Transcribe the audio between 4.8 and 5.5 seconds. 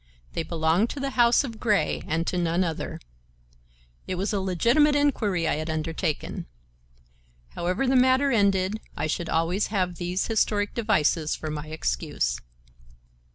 inquiry